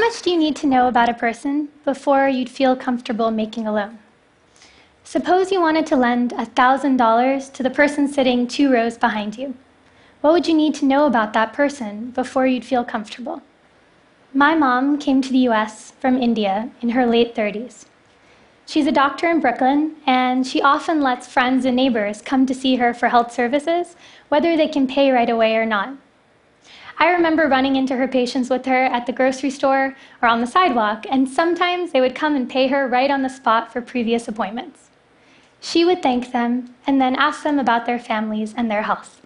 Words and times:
much 0.00 0.22
do 0.22 0.30
you 0.30 0.36
need 0.36 0.56
to 0.56 0.66
know 0.66 0.88
about 0.88 1.08
a 1.08 1.14
person 1.14 1.68
before 1.84 2.28
you'd 2.28 2.48
feel 2.48 2.74
comfortable 2.74 3.30
making 3.30 3.66
a 3.66 3.72
loan? 3.72 3.98
Suppose 5.04 5.50
you 5.50 5.60
wanted 5.60 5.86
to 5.86 5.96
lend 5.96 6.32
$1,000 6.32 7.52
to 7.52 7.62
the 7.62 7.70
person 7.70 8.08
sitting 8.08 8.46
two 8.46 8.72
rows 8.72 8.96
behind 8.96 9.36
you. 9.36 9.54
What 10.20 10.32
would 10.32 10.46
you 10.46 10.54
need 10.54 10.74
to 10.76 10.84
know 10.84 11.06
about 11.06 11.32
that 11.32 11.52
person 11.52 12.10
before 12.10 12.46
you'd 12.46 12.64
feel 12.64 12.84
comfortable? 12.84 13.42
My 14.32 14.54
mom 14.54 14.98
came 14.98 15.20
to 15.22 15.32
the 15.32 15.48
US 15.48 15.92
from 15.98 16.22
India 16.22 16.70
in 16.80 16.90
her 16.90 17.04
late 17.04 17.34
30s. 17.34 17.86
She's 18.66 18.86
a 18.86 18.92
doctor 18.92 19.28
in 19.28 19.40
Brooklyn, 19.40 19.96
and 20.06 20.46
she 20.46 20.62
often 20.62 21.00
lets 21.00 21.26
friends 21.26 21.64
and 21.64 21.74
neighbors 21.74 22.22
come 22.22 22.46
to 22.46 22.54
see 22.54 22.76
her 22.76 22.94
for 22.94 23.08
health 23.08 23.32
services, 23.32 23.96
whether 24.28 24.56
they 24.56 24.68
can 24.68 24.86
pay 24.86 25.10
right 25.10 25.28
away 25.28 25.56
or 25.56 25.66
not. 25.66 25.94
I 27.00 27.10
remember 27.10 27.48
running 27.48 27.74
into 27.74 27.96
her 27.96 28.06
patients 28.06 28.48
with 28.48 28.66
her 28.66 28.84
at 28.84 29.06
the 29.06 29.12
grocery 29.12 29.50
store 29.50 29.96
or 30.22 30.28
on 30.28 30.40
the 30.40 30.46
sidewalk, 30.46 31.04
and 31.10 31.28
sometimes 31.28 31.90
they 31.90 32.00
would 32.00 32.14
come 32.14 32.36
and 32.36 32.48
pay 32.48 32.68
her 32.68 32.86
right 32.86 33.10
on 33.10 33.22
the 33.22 33.28
spot 33.28 33.72
for 33.72 33.80
previous 33.80 34.28
appointments. 34.28 34.90
She 35.60 35.84
would 35.84 36.02
thank 36.02 36.30
them 36.30 36.72
and 36.86 37.00
then 37.00 37.16
ask 37.16 37.42
them 37.42 37.58
about 37.58 37.86
their 37.86 37.98
families 37.98 38.54
and 38.56 38.70
their 38.70 38.82
health. 38.82 39.20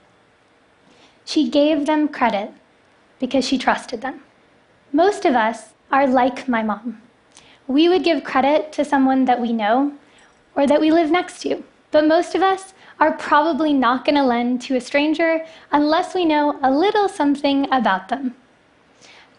She 1.26 1.50
gave 1.50 1.84
them 1.84 2.08
credit 2.08 2.52
because 3.18 3.46
she 3.46 3.58
trusted 3.58 4.00
them. 4.00 4.20
Most 4.92 5.26
of 5.26 5.34
us 5.34 5.74
are 5.90 6.06
like 6.06 6.48
my 6.48 6.62
mom 6.62 7.02
we 7.66 7.88
would 7.88 8.04
give 8.04 8.24
credit 8.24 8.72
to 8.72 8.84
someone 8.84 9.24
that 9.24 9.40
we 9.40 9.52
know 9.52 9.92
or 10.54 10.66
that 10.66 10.80
we 10.80 10.90
live 10.90 11.10
next 11.10 11.40
to. 11.40 11.62
But 11.94 12.08
most 12.08 12.34
of 12.34 12.42
us 12.42 12.74
are 12.98 13.12
probably 13.12 13.72
not 13.72 14.04
going 14.04 14.16
to 14.16 14.24
lend 14.24 14.60
to 14.62 14.74
a 14.74 14.80
stranger 14.80 15.46
unless 15.70 16.12
we 16.12 16.24
know 16.24 16.58
a 16.60 16.68
little 16.68 17.08
something 17.08 17.68
about 17.70 18.08
them. 18.08 18.34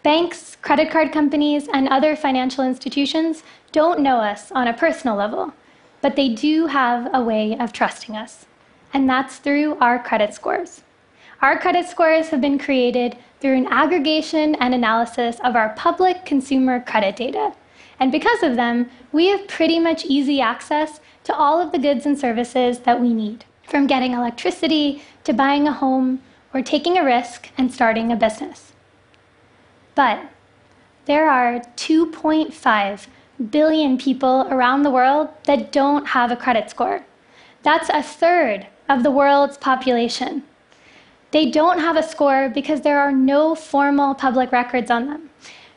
Banks, 0.03 0.55
credit 0.61 0.89
card 0.89 1.11
companies, 1.11 1.67
and 1.73 1.89
other 1.89 2.15
financial 2.15 2.63
institutions 2.63 3.43
don't 3.73 3.99
know 3.99 4.19
us 4.19 4.53
on 4.53 4.69
a 4.69 4.73
personal 4.73 5.17
level, 5.17 5.53
but 5.99 6.15
they 6.15 6.29
do 6.29 6.67
have 6.67 7.09
a 7.13 7.21
way 7.21 7.57
of 7.59 7.73
trusting 7.73 8.15
us, 8.15 8.45
and 8.93 9.09
that's 9.09 9.35
through 9.35 9.77
our 9.79 9.99
credit 10.01 10.33
scores. 10.33 10.81
Our 11.41 11.59
credit 11.59 11.89
scores 11.89 12.29
have 12.29 12.39
been 12.39 12.57
created 12.57 13.17
through 13.41 13.57
an 13.57 13.67
aggregation 13.67 14.55
and 14.61 14.73
analysis 14.73 15.41
of 15.43 15.57
our 15.57 15.73
public 15.75 16.23
consumer 16.23 16.79
credit 16.79 17.17
data. 17.17 17.53
And 17.99 18.13
because 18.13 18.43
of 18.43 18.55
them, 18.55 18.89
we 19.11 19.27
have 19.27 19.49
pretty 19.49 19.77
much 19.77 20.05
easy 20.05 20.39
access 20.39 21.01
to 21.25 21.35
all 21.35 21.59
of 21.59 21.71
the 21.71 21.79
goods 21.79 22.05
and 22.05 22.17
services 22.17 22.79
that 22.79 23.01
we 23.01 23.13
need, 23.13 23.45
from 23.67 23.87
getting 23.87 24.13
electricity 24.13 25.03
to 25.23 25.33
buying 25.33 25.67
a 25.67 25.73
home 25.73 26.21
or 26.53 26.61
taking 26.61 26.97
a 26.97 27.03
risk 27.03 27.49
and 27.57 27.73
starting 27.73 28.11
a 28.11 28.15
business. 28.15 28.71
But 29.93 30.29
there 31.05 31.29
are 31.29 31.59
2.5 31.75 33.07
billion 33.51 33.97
people 33.97 34.47
around 34.49 34.83
the 34.83 34.89
world 34.89 35.29
that 35.43 35.71
don't 35.71 36.07
have 36.07 36.31
a 36.31 36.35
credit 36.35 36.69
score. 36.69 37.05
That's 37.63 37.89
a 37.89 38.01
third 38.01 38.67
of 38.87 39.03
the 39.03 39.11
world's 39.11 39.57
population. 39.57 40.43
They 41.31 41.49
don't 41.49 41.79
have 41.79 41.97
a 41.97 42.03
score 42.03 42.49
because 42.49 42.81
there 42.81 42.99
are 42.99 43.11
no 43.11 43.55
formal 43.55 44.15
public 44.15 44.51
records 44.51 44.89
on 44.89 45.07
them, 45.07 45.29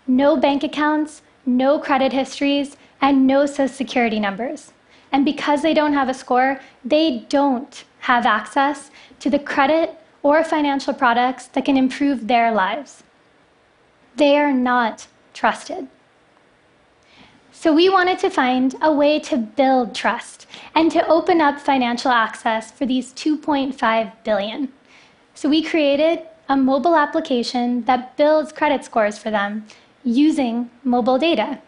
no 0.06 0.36
bank 0.36 0.62
accounts, 0.62 1.22
no 1.44 1.78
credit 1.78 2.12
histories, 2.12 2.76
and 3.00 3.26
no 3.26 3.46
social 3.46 3.68
security 3.68 4.20
numbers. 4.20 4.72
And 5.12 5.24
because 5.24 5.62
they 5.62 5.74
don't 5.74 5.94
have 5.94 6.08
a 6.08 6.14
score, 6.14 6.60
they 6.84 7.24
don't 7.28 7.84
have 8.00 8.26
access 8.26 8.90
to 9.20 9.30
the 9.30 9.38
credit 9.38 9.98
or 10.22 10.44
financial 10.44 10.94
products 10.94 11.46
that 11.48 11.64
can 11.64 11.76
improve 11.76 12.26
their 12.26 12.52
lives. 12.52 13.02
They 14.16 14.36
are 14.36 14.52
not 14.52 15.06
trusted. 15.32 15.88
So 17.52 17.74
we 17.74 17.88
wanted 17.88 18.18
to 18.20 18.30
find 18.30 18.76
a 18.80 18.92
way 18.92 19.18
to 19.20 19.36
build 19.36 19.94
trust 19.94 20.46
and 20.74 20.92
to 20.92 21.06
open 21.08 21.40
up 21.40 21.58
financial 21.58 22.12
access 22.12 22.70
for 22.70 22.86
these 22.86 23.12
2.5 23.14 24.12
billion. 24.22 24.72
So 25.34 25.48
we 25.48 25.62
created 25.62 26.22
a 26.48 26.56
mobile 26.56 26.96
application 26.96 27.84
that 27.84 28.16
builds 28.16 28.52
credit 28.52 28.84
scores 28.84 29.18
for 29.18 29.30
them 29.30 29.66
using 30.04 30.70
mobile 30.84 31.18
data. 31.18 31.58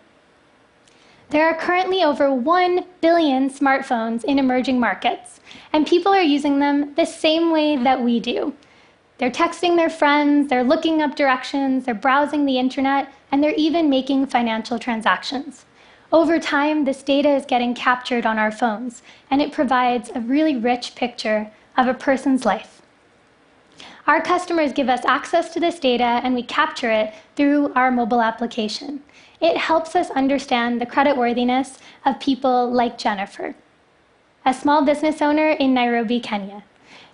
There 1.31 1.47
are 1.49 1.55
currently 1.55 2.03
over 2.03 2.35
1 2.35 2.85
billion 3.01 3.51
smartphones 3.51 4.25
in 4.25 4.41
emerging 4.41 4.81
markets, 4.81 5.39
and 5.73 5.87
people 5.87 6.13
are 6.13 6.21
using 6.21 6.59
them 6.59 6.93
the 6.97 7.05
same 7.05 7.53
way 7.53 7.77
that 7.77 8.03
we 8.03 8.19
do. 8.19 8.53
They're 9.19 9.31
texting 9.31 9.77
their 9.77 9.91
friends, 9.91 10.49
they're 10.49 10.65
looking 10.65 11.01
up 11.01 11.15
directions, 11.15 11.85
they're 11.85 11.95
browsing 11.95 12.47
the 12.47 12.59
internet, 12.59 13.13
and 13.31 13.45
they're 13.45 13.55
even 13.55 13.89
making 13.89 14.27
financial 14.27 14.81
transactions. 14.81 15.67
Over 16.11 16.41
time, 16.41 16.85
this 16.85 17.01
data 17.01 17.29
is 17.29 17.47
getting 17.47 17.75
captured 17.75 18.27
on 18.27 18.37
our 18.37 18.51
phones, 18.51 19.01
and 19.31 19.41
it 19.41 19.53
provides 19.53 20.11
a 20.13 20.21
really 20.21 20.57
rich 20.57 20.97
picture 20.97 21.53
of 21.77 21.87
a 21.87 21.95
person's 21.95 22.45
life. 22.45 22.83
Our 24.09 24.21
customers 24.21 24.73
give 24.73 24.89
us 24.89 25.05
access 25.05 25.55
to 25.55 25.61
this 25.61 25.79
data 25.79 26.21
and 26.25 26.35
we 26.35 26.43
capture 26.43 26.91
it 26.91 27.15
through 27.37 27.73
our 27.75 27.93
mobile 27.93 28.21
application. 28.21 29.05
It 29.41 29.57
helps 29.57 29.97
us 29.97 30.11
understand 30.11 30.81
the 30.81 30.87
creditworthiness 30.87 31.79
of 32.05 32.21
people 32.21 32.71
like 32.71 32.99
Jennifer, 32.99 33.55
a 34.45 34.53
small 34.53 34.85
business 34.85 35.23
owner 35.23 35.51
in 35.51 35.73
Nairobi, 35.73 36.21
Kenya. 36.21 36.63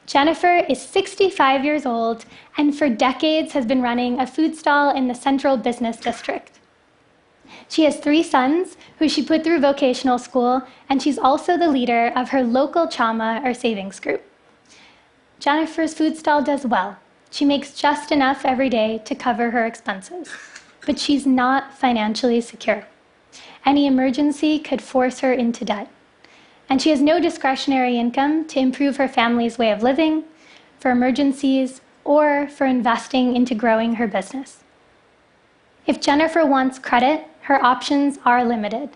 Jennifer 0.07 0.65
is 0.69 0.81
65 0.81 1.65
years 1.65 1.85
old 1.87 2.25
and 2.57 2.77
for 2.77 2.89
decades 2.89 3.53
has 3.53 3.67
been 3.67 3.83
running 3.83 4.19
a 4.19 4.27
food 4.27 4.57
stall 4.57 4.95
in 4.95 5.09
the 5.09 5.15
central 5.15 5.57
business 5.57 5.97
district. 5.97 6.57
She 7.69 7.85
has 7.85 7.97
three 7.97 8.23
sons 8.23 8.77
who 8.99 9.09
she 9.09 9.23
put 9.23 9.43
through 9.45 9.61
vocational 9.61 10.19
school, 10.19 10.63
and 10.89 11.03
she's 11.03 11.19
also 11.19 11.57
the 11.57 11.71
leader 11.71 12.13
of 12.15 12.31
her 12.31 12.43
local 12.43 12.87
Chama 12.87 13.45
or 13.45 13.55
savings 13.55 14.01
group. 14.01 14.23
Jennifer's 15.39 15.95
food 15.95 16.17
stall 16.17 16.43
does 16.43 16.67
well. 16.67 16.97
She 17.31 17.45
makes 17.45 17.75
just 17.75 18.11
enough 18.13 18.45
every 18.45 18.69
day 18.69 19.03
to 19.05 19.15
cover 19.15 19.51
her 19.51 19.67
expenses, 19.67 20.29
but 20.87 20.99
she's 20.99 21.27
not 21.27 21.75
financially 21.75 22.41
secure. 22.41 22.87
Any 23.67 23.87
emergency 23.87 24.59
could 24.59 24.81
force 24.81 25.21
her 25.21 25.33
into 25.33 25.65
debt. 25.65 25.91
And 26.69 26.81
she 26.81 26.91
has 26.91 27.01
no 27.01 27.21
discretionary 27.21 27.99
income 27.99 28.47
to 28.47 28.59
improve 28.59 28.97
her 28.97 29.09
family's 29.09 29.59
way 29.59 29.71
of 29.71 29.83
living, 29.83 30.25
for 30.79 30.91
emergencies, 30.91 31.81
or 32.05 32.49
for 32.49 32.65
investing 32.65 33.37
into 33.37 33.55
growing 33.55 33.97
her 33.97 34.07
business. 34.07 34.63
If 35.87 36.01
Jennifer 36.01 36.47
wants 36.47 36.79
credit, 36.79 37.27
her 37.43 37.65
options 37.65 38.19
are 38.25 38.45
limited. 38.45 38.91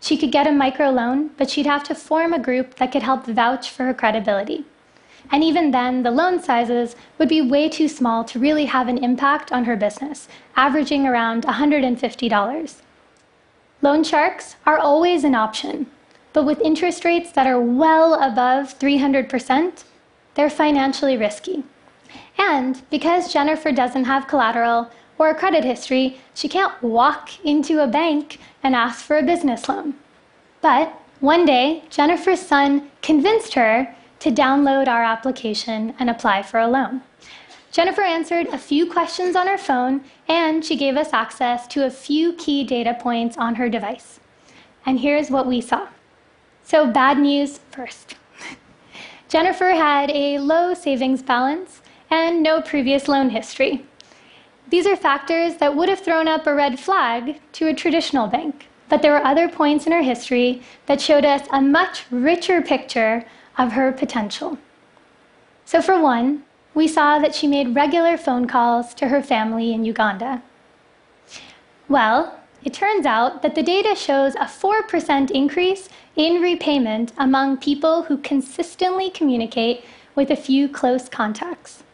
She 0.00 0.16
could 0.16 0.32
get 0.32 0.46
a 0.46 0.50
microloan, 0.50 1.30
but 1.36 1.50
she'd 1.50 1.66
have 1.66 1.84
to 1.84 1.94
form 1.94 2.32
a 2.32 2.38
group 2.38 2.76
that 2.76 2.92
could 2.92 3.02
help 3.02 3.26
vouch 3.26 3.70
for 3.70 3.84
her 3.84 3.94
credibility. 3.94 4.64
And 5.30 5.42
even 5.42 5.70
then, 5.70 6.02
the 6.02 6.10
loan 6.10 6.42
sizes 6.42 6.96
would 7.18 7.28
be 7.28 7.40
way 7.40 7.68
too 7.68 7.88
small 7.88 8.24
to 8.24 8.38
really 8.38 8.66
have 8.66 8.88
an 8.88 9.02
impact 9.02 9.52
on 9.52 9.64
her 9.64 9.76
business, 9.76 10.28
averaging 10.54 11.06
around 11.06 11.44
$150. 11.44 12.82
Loan 13.82 14.04
sharks 14.04 14.56
are 14.64 14.78
always 14.78 15.24
an 15.24 15.34
option, 15.34 15.86
but 16.32 16.44
with 16.44 16.60
interest 16.60 17.04
rates 17.04 17.32
that 17.32 17.46
are 17.46 17.60
well 17.60 18.14
above 18.14 18.78
300%, 18.78 19.84
they're 20.34 20.50
financially 20.50 21.16
risky. 21.16 21.64
And 22.38 22.82
because 22.90 23.32
Jennifer 23.32 23.72
doesn't 23.72 24.04
have 24.04 24.28
collateral 24.28 24.90
or 25.18 25.30
a 25.30 25.34
credit 25.34 25.64
history, 25.64 26.20
she 26.34 26.48
can't 26.48 26.80
walk 26.82 27.44
into 27.44 27.82
a 27.82 27.86
bank 27.86 28.38
and 28.62 28.74
ask 28.74 29.04
for 29.04 29.16
a 29.16 29.22
business 29.22 29.68
loan. 29.68 29.94
But 30.60 30.92
one 31.20 31.46
day, 31.46 31.84
Jennifer's 31.88 32.40
son 32.40 32.90
convinced 33.00 33.54
her 33.54 33.94
to 34.20 34.30
download 34.30 34.88
our 34.88 35.02
application 35.02 35.94
and 35.98 36.08
apply 36.08 36.42
for 36.42 36.58
a 36.60 36.68
loan. 36.68 37.02
Jennifer 37.70 38.02
answered 38.02 38.46
a 38.46 38.58
few 38.58 38.90
questions 38.90 39.36
on 39.36 39.46
her 39.46 39.58
phone, 39.58 40.02
and 40.28 40.64
she 40.64 40.76
gave 40.76 40.96
us 40.96 41.12
access 41.12 41.66
to 41.66 41.84
a 41.84 41.90
few 41.90 42.32
key 42.32 42.64
data 42.64 42.96
points 42.98 43.36
on 43.36 43.56
her 43.56 43.68
device. 43.68 44.18
And 44.86 45.00
here's 45.00 45.30
what 45.30 45.46
we 45.46 45.60
saw. 45.60 45.88
So, 46.64 46.90
bad 46.90 47.18
news 47.18 47.60
first. 47.70 48.16
Jennifer 49.28 49.70
had 49.72 50.10
a 50.10 50.38
low 50.38 50.72
savings 50.72 51.22
balance 51.22 51.82
and 52.10 52.42
no 52.42 52.62
previous 52.62 53.08
loan 53.08 53.30
history. 53.30 53.84
These 54.68 54.86
are 54.86 54.96
factors 54.96 55.56
that 55.56 55.76
would 55.76 55.88
have 55.88 56.00
thrown 56.00 56.26
up 56.28 56.46
a 56.46 56.54
red 56.54 56.80
flag 56.80 57.40
to 57.52 57.68
a 57.68 57.74
traditional 57.74 58.26
bank. 58.26 58.68
But 58.88 59.02
there 59.02 59.12
were 59.12 59.24
other 59.24 59.48
points 59.48 59.86
in 59.86 59.92
her 59.92 60.02
history 60.02 60.62
that 60.86 61.00
showed 61.00 61.24
us 61.24 61.46
a 61.52 61.60
much 61.60 62.04
richer 62.10 62.62
picture 62.62 63.24
of 63.58 63.72
her 63.72 63.92
potential. 63.92 64.58
So, 65.64 65.82
for 65.82 66.00
one, 66.00 66.44
we 66.74 66.86
saw 66.86 67.18
that 67.18 67.34
she 67.34 67.46
made 67.46 67.74
regular 67.74 68.16
phone 68.16 68.46
calls 68.46 68.94
to 68.94 69.08
her 69.08 69.22
family 69.22 69.72
in 69.72 69.84
Uganda. 69.84 70.42
Well, 71.88 72.38
it 72.64 72.74
turns 72.74 73.06
out 73.06 73.42
that 73.42 73.54
the 73.54 73.62
data 73.62 73.94
shows 73.94 74.34
a 74.34 74.40
4% 74.40 75.30
increase 75.30 75.88
in 76.16 76.42
repayment 76.42 77.12
among 77.16 77.58
people 77.58 78.02
who 78.04 78.18
consistently 78.18 79.08
communicate 79.08 79.84
with 80.14 80.30
a 80.30 80.36
few 80.36 80.68
close 80.68 81.08
contacts. 81.08 81.84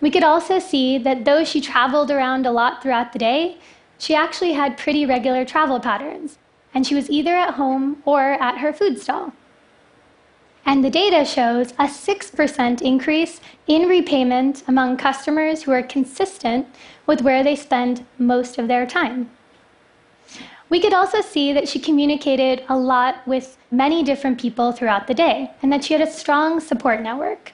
We 0.00 0.10
could 0.10 0.24
also 0.24 0.58
see 0.58 0.98
that 0.98 1.24
though 1.24 1.44
she 1.44 1.60
traveled 1.60 2.10
around 2.10 2.46
a 2.46 2.52
lot 2.52 2.82
throughout 2.82 3.12
the 3.12 3.18
day, 3.18 3.58
she 3.98 4.14
actually 4.14 4.54
had 4.54 4.78
pretty 4.78 5.04
regular 5.04 5.44
travel 5.44 5.78
patterns, 5.78 6.38
and 6.74 6.86
she 6.86 6.94
was 6.94 7.10
either 7.10 7.36
at 7.36 7.54
home 7.54 8.02
or 8.04 8.32
at 8.32 8.58
her 8.58 8.72
food 8.72 8.98
stall. 8.98 9.32
And 10.64 10.84
the 10.84 10.90
data 10.90 11.24
shows 11.24 11.72
a 11.72 11.84
6% 11.84 12.82
increase 12.82 13.40
in 13.66 13.88
repayment 13.88 14.62
among 14.68 14.96
customers 14.96 15.62
who 15.62 15.72
are 15.72 15.82
consistent 15.82 16.66
with 17.06 17.22
where 17.22 17.42
they 17.42 17.56
spend 17.56 18.06
most 18.18 18.58
of 18.58 18.68
their 18.68 18.86
time. 18.86 19.30
We 20.68 20.80
could 20.80 20.94
also 20.94 21.20
see 21.20 21.52
that 21.52 21.68
she 21.68 21.80
communicated 21.80 22.64
a 22.68 22.78
lot 22.78 23.26
with 23.26 23.58
many 23.70 24.04
different 24.04 24.40
people 24.40 24.70
throughout 24.70 25.08
the 25.08 25.14
day 25.14 25.50
and 25.62 25.72
that 25.72 25.84
she 25.84 25.94
had 25.94 26.02
a 26.02 26.10
strong 26.10 26.60
support 26.60 27.00
network. 27.02 27.52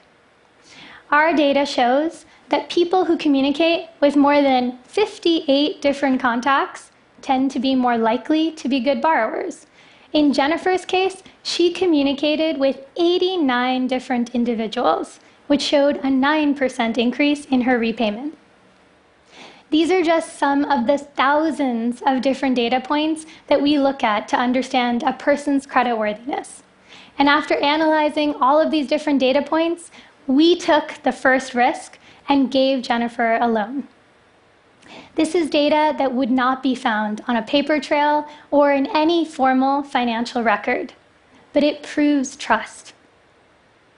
Our 1.09 1.33
data 1.33 1.65
shows 1.65 2.25
that 2.49 2.69
people 2.69 3.05
who 3.05 3.17
communicate 3.17 3.89
with 4.01 4.15
more 4.15 4.41
than 4.41 4.77
58 4.83 5.81
different 5.81 6.19
contacts 6.19 6.91
tend 7.21 7.51
to 7.51 7.59
be 7.59 7.75
more 7.75 7.97
likely 7.97 8.51
to 8.51 8.69
be 8.69 8.79
good 8.79 9.01
borrowers. 9.01 9.66
In 10.13 10.31
Jennifer's 10.31 10.85
case, 10.85 11.21
she 11.43 11.71
communicated 11.71 12.59
with 12.59 12.85
89 12.95 13.87
different 13.87 14.33
individuals, 14.33 15.19
which 15.47 15.61
showed 15.61 15.97
a 15.97 16.03
9% 16.03 16.97
increase 16.97 17.45
in 17.45 17.61
her 17.61 17.77
repayment. 17.77 18.37
These 19.69 19.91
are 19.91 20.01
just 20.01 20.37
some 20.39 20.63
of 20.63 20.87
the 20.87 20.97
thousands 20.97 22.01
of 22.05 22.21
different 22.21 22.55
data 22.55 22.79
points 22.79 23.25
that 23.47 23.61
we 23.61 23.77
look 23.77 24.01
at 24.01 24.29
to 24.29 24.37
understand 24.37 25.03
a 25.03 25.11
person's 25.11 25.67
creditworthiness. 25.67 26.61
And 27.19 27.27
after 27.27 27.55
analyzing 27.55 28.35
all 28.35 28.61
of 28.61 28.71
these 28.71 28.87
different 28.87 29.19
data 29.19 29.41
points, 29.41 29.91
we 30.25 30.55
took 30.55 31.03
the 31.03 31.11
first 31.11 31.53
risk 31.53 31.99
and 32.29 32.51
gave 32.51 32.81
Jennifer 32.81 33.37
a 33.41 33.47
loan. 33.47 33.87
This 35.15 35.35
is 35.35 35.49
data 35.49 35.95
that 35.97 36.13
would 36.13 36.31
not 36.31 36.61
be 36.61 36.75
found 36.75 37.21
on 37.27 37.35
a 37.35 37.41
paper 37.41 37.79
trail 37.79 38.27
or 38.51 38.71
in 38.71 38.87
any 38.87 39.25
formal 39.25 39.83
financial 39.83 40.43
record, 40.43 40.93
but 41.53 41.63
it 41.63 41.83
proves 41.83 42.35
trust. 42.35 42.93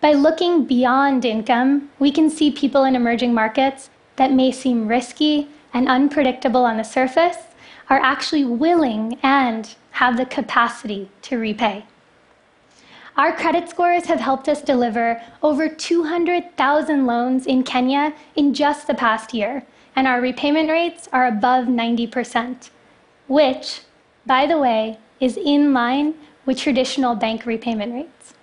By 0.02 0.14
looking 0.14 0.66
beyond 0.66 1.26
income, 1.26 1.90
we 2.00 2.12
can 2.12 2.30
see 2.30 2.52
people 2.52 2.86
in 2.86 2.96
emerging 2.96 3.34
markets 3.34 3.90
that 4.16 4.32
may 4.32 4.52
seem 4.52 4.88
risky 4.88 5.50
and 5.74 5.88
unpredictable 5.88 6.66
on 6.66 6.78
the 6.78 6.84
surface 6.84 7.38
are 7.90 8.00
actually 8.00 8.46
willing 8.46 9.18
and 9.24 9.76
have 9.92 10.18
the 10.18 10.26
capacity 10.26 11.10
to 11.24 11.38
repay. 11.38 11.86
Our 13.18 13.36
credit 13.36 13.68
scores 13.68 14.06
have 14.06 14.22
helped 14.22 14.48
us 14.48 14.62
deliver 14.62 15.22
over 15.44 15.68
200,000 15.68 17.06
loans 17.06 17.46
in 17.46 17.64
Kenya 17.64 18.14
in 18.36 18.54
just 18.54 18.88
the 18.88 18.94
past 18.94 19.34
year, 19.34 19.66
and 20.00 20.08
our 20.08 20.22
repayment 20.22 20.70
rates 20.70 21.10
are 21.12 21.28
above 21.28 21.66
90%, 21.66 22.70
which, 23.28 23.82
by 24.26 24.46
the 24.46 24.58
way, 24.58 24.98
is 25.20 25.36
in 25.36 25.74
line 25.74 26.14
with 26.46 26.58
traditional 26.58 27.16
bank 27.16 27.46
repayment 27.46 27.92
rates. 27.92 28.34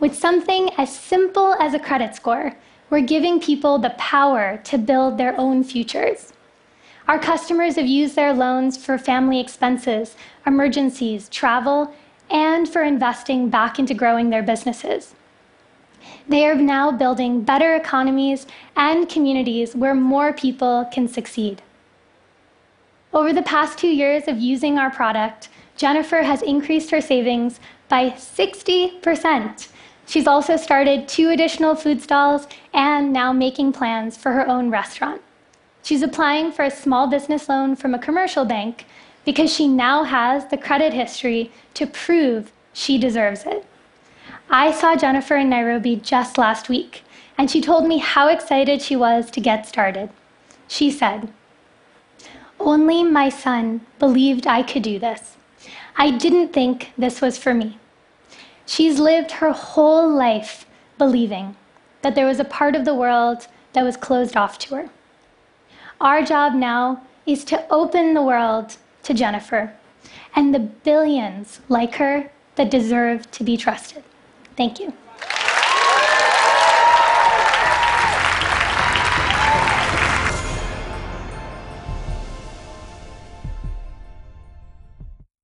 With 0.00 0.14
something 0.14 0.68
as 0.76 0.94
simple 0.94 1.54
as 1.54 1.72
a 1.72 1.78
credit 1.78 2.14
score, 2.14 2.56
we're 2.90 3.00
giving 3.00 3.40
people 3.40 3.78
the 3.78 3.96
power 3.96 4.60
to 4.64 4.76
build 4.76 5.16
their 5.16 5.34
own 5.40 5.64
futures. 5.64 6.34
Our 7.08 7.18
customers 7.18 7.76
have 7.76 7.86
used 7.86 8.14
their 8.14 8.34
loans 8.34 8.76
for 8.76 8.98
family 8.98 9.40
expenses, 9.40 10.14
emergencies, 10.46 11.30
travel, 11.30 11.94
and 12.28 12.68
for 12.68 12.82
investing 12.82 13.48
back 13.48 13.78
into 13.78 13.94
growing 13.94 14.28
their 14.28 14.42
businesses. 14.42 15.14
They 16.28 16.46
are 16.46 16.54
now 16.54 16.90
building 16.90 17.42
better 17.42 17.74
economies 17.74 18.46
and 18.76 19.08
communities 19.08 19.74
where 19.74 19.94
more 19.94 20.32
people 20.32 20.88
can 20.92 21.08
succeed. 21.08 21.62
Over 23.12 23.32
the 23.32 23.42
past 23.42 23.78
two 23.78 23.88
years 23.88 24.28
of 24.28 24.38
using 24.38 24.78
our 24.78 24.90
product, 24.90 25.48
Jennifer 25.76 26.22
has 26.22 26.42
increased 26.42 26.90
her 26.90 27.00
savings 27.00 27.58
by 27.88 28.10
60%. 28.10 29.68
She's 30.06 30.26
also 30.26 30.56
started 30.56 31.08
two 31.08 31.30
additional 31.30 31.74
food 31.74 32.02
stalls 32.02 32.46
and 32.72 33.12
now 33.12 33.32
making 33.32 33.72
plans 33.72 34.16
for 34.16 34.32
her 34.32 34.46
own 34.48 34.70
restaurant. 34.70 35.22
She's 35.82 36.02
applying 36.02 36.52
for 36.52 36.64
a 36.64 36.70
small 36.70 37.06
business 37.06 37.48
loan 37.48 37.76
from 37.76 37.94
a 37.94 37.98
commercial 37.98 38.44
bank 38.44 38.86
because 39.24 39.52
she 39.52 39.66
now 39.68 40.04
has 40.04 40.46
the 40.46 40.56
credit 40.56 40.92
history 40.92 41.50
to 41.74 41.86
prove 41.86 42.52
she 42.72 42.98
deserves 42.98 43.44
it. 43.44 43.64
I 44.52 44.72
saw 44.72 44.96
Jennifer 44.96 45.36
in 45.36 45.48
Nairobi 45.48 45.94
just 45.94 46.36
last 46.36 46.68
week, 46.68 47.04
and 47.38 47.48
she 47.48 47.60
told 47.60 47.86
me 47.86 47.98
how 47.98 48.26
excited 48.26 48.82
she 48.82 48.96
was 48.96 49.30
to 49.30 49.40
get 49.40 49.64
started. 49.64 50.10
She 50.66 50.90
said, 50.90 51.28
Only 52.58 53.04
my 53.04 53.28
son 53.28 53.86
believed 54.00 54.48
I 54.48 54.64
could 54.64 54.82
do 54.82 54.98
this. 54.98 55.36
I 55.96 56.10
didn't 56.10 56.52
think 56.52 56.90
this 56.98 57.20
was 57.20 57.38
for 57.38 57.54
me. 57.54 57.78
She's 58.66 58.98
lived 58.98 59.30
her 59.32 59.52
whole 59.52 60.08
life 60.12 60.66
believing 60.98 61.54
that 62.02 62.16
there 62.16 62.26
was 62.26 62.40
a 62.40 62.44
part 62.44 62.74
of 62.74 62.84
the 62.84 62.94
world 62.94 63.46
that 63.72 63.84
was 63.84 63.96
closed 63.96 64.36
off 64.36 64.58
to 64.58 64.74
her. 64.74 64.88
Our 66.00 66.24
job 66.24 66.54
now 66.54 67.02
is 67.24 67.44
to 67.44 67.72
open 67.72 68.14
the 68.14 68.22
world 68.22 68.78
to 69.04 69.14
Jennifer 69.14 69.74
and 70.34 70.52
the 70.52 70.58
billions 70.58 71.60
like 71.68 71.94
her 71.96 72.32
that 72.56 72.68
deserve 72.68 73.30
to 73.30 73.44
be 73.44 73.56
trusted. 73.56 74.02
Thank 74.60 74.78
you. 74.78 74.92